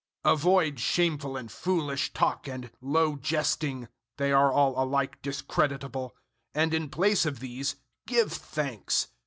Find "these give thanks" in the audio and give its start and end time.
7.39-9.09